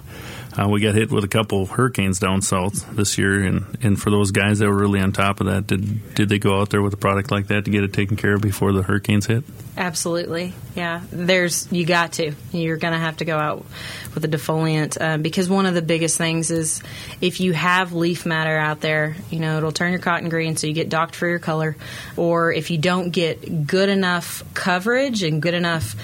uh, 0.57 0.67
we 0.67 0.81
got 0.81 0.93
hit 0.93 1.11
with 1.11 1.23
a 1.23 1.27
couple 1.27 1.65
hurricanes 1.65 2.19
down 2.19 2.41
south 2.41 2.95
this 2.95 3.17
year, 3.17 3.43
and, 3.43 3.77
and 3.81 4.01
for 4.01 4.09
those 4.09 4.31
guys 4.31 4.59
that 4.59 4.67
were 4.67 4.77
really 4.77 4.99
on 4.99 5.11
top 5.11 5.39
of 5.39 5.47
that, 5.47 5.67
did 5.67 6.15
did 6.15 6.29
they 6.29 6.37
go 6.37 6.59
out 6.59 6.69
there 6.69 6.81
with 6.81 6.93
a 6.93 6.97
product 6.97 7.31
like 7.31 7.47
that 7.47 7.65
to 7.65 7.71
get 7.71 7.83
it 7.83 7.93
taken 7.93 8.17
care 8.17 8.35
of 8.35 8.41
before 8.41 8.71
the 8.71 8.83
hurricanes 8.83 9.25
hit? 9.25 9.43
Absolutely, 9.75 10.53
yeah. 10.75 11.01
There's 11.11 11.71
you 11.71 11.85
got 11.85 12.13
to. 12.13 12.33
You're 12.51 12.77
going 12.77 12.93
to 12.93 12.99
have 12.99 13.17
to 13.17 13.25
go 13.25 13.37
out 13.37 13.65
with 14.13 14.23
a 14.25 14.27
defoliant 14.27 15.01
um, 15.01 15.21
because 15.23 15.49
one 15.49 15.65
of 15.65 15.73
the 15.73 15.81
biggest 15.81 16.17
things 16.17 16.51
is 16.51 16.83
if 17.19 17.39
you 17.39 17.53
have 17.53 17.93
leaf 17.93 18.25
matter 18.25 18.55
out 18.57 18.81
there, 18.81 19.15
you 19.31 19.39
know 19.39 19.57
it'll 19.57 19.71
turn 19.71 19.91
your 19.91 20.01
cotton 20.01 20.29
green, 20.29 20.55
so 20.55 20.67
you 20.67 20.73
get 20.73 20.89
docked 20.89 21.15
for 21.15 21.27
your 21.27 21.39
color, 21.39 21.75
or 22.15 22.53
if 22.53 22.69
you 22.69 22.77
don't 22.77 23.09
get 23.09 23.65
good 23.65 23.89
enough 23.89 24.43
coverage 24.53 25.23
and 25.23 25.32
good 25.39 25.53
enough 25.53 25.95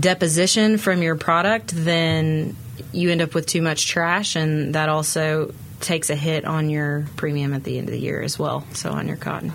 deposition 0.00 0.78
from 0.78 1.02
your 1.02 1.16
product, 1.16 1.72
then 1.74 2.56
you 2.92 3.10
end 3.10 3.22
up 3.22 3.34
with 3.34 3.46
too 3.46 3.62
much 3.62 3.86
trash, 3.86 4.36
and 4.36 4.74
that 4.74 4.88
also 4.88 5.52
takes 5.80 6.10
a 6.10 6.16
hit 6.16 6.44
on 6.44 6.70
your 6.70 7.06
premium 7.16 7.52
at 7.52 7.64
the 7.64 7.78
end 7.78 7.88
of 7.88 7.92
the 7.92 8.00
year 8.00 8.22
as 8.22 8.38
well. 8.38 8.66
So 8.72 8.90
on 8.90 9.06
your 9.08 9.16
cotton. 9.16 9.52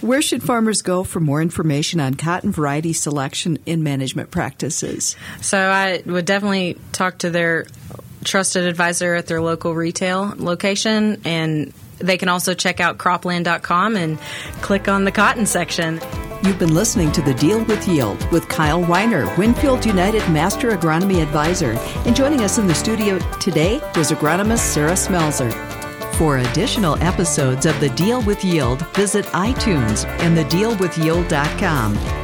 Where 0.00 0.22
should 0.22 0.44
farmers 0.44 0.82
go 0.82 1.02
for 1.02 1.18
more 1.18 1.42
information 1.42 1.98
on 1.98 2.14
cotton 2.14 2.52
variety 2.52 2.92
selection 2.92 3.58
and 3.66 3.82
management 3.82 4.30
practices? 4.30 5.16
So 5.40 5.58
I 5.58 6.02
would 6.06 6.24
definitely 6.24 6.78
talk 6.92 7.18
to 7.18 7.30
their 7.30 7.66
trusted 8.22 8.64
advisor 8.64 9.14
at 9.14 9.26
their 9.26 9.40
local 9.40 9.74
retail 9.74 10.34
location 10.36 11.20
and 11.24 11.72
they 11.98 12.16
can 12.16 12.28
also 12.28 12.54
check 12.54 12.78
out 12.78 12.98
cropland.com 12.98 13.96
and 13.96 14.18
click 14.60 14.86
on 14.86 15.04
the 15.04 15.12
cotton 15.12 15.46
section. 15.46 16.00
You've 16.44 16.58
been 16.58 16.74
listening 16.74 17.10
to 17.12 17.20
The 17.20 17.34
Deal 17.34 17.64
with 17.64 17.88
Yield 17.88 18.24
with 18.30 18.48
Kyle 18.48 18.80
Weiner, 18.80 19.34
Winfield 19.36 19.84
United 19.84 20.20
Master 20.30 20.70
Agronomy 20.70 21.20
Advisor. 21.20 21.72
And 22.06 22.14
joining 22.14 22.42
us 22.42 22.58
in 22.58 22.68
the 22.68 22.74
studio 22.74 23.18
today 23.40 23.80
was 23.96 24.12
agronomist 24.12 24.60
Sara 24.60 24.92
Smelser. 24.92 25.52
For 26.14 26.38
additional 26.38 26.96
episodes 27.02 27.66
of 27.66 27.78
The 27.80 27.90
Deal 27.90 28.22
with 28.22 28.44
Yield, 28.44 28.86
visit 28.94 29.24
iTunes 29.26 30.04
and 30.20 30.36
thedealwithyield.com. 30.36 32.17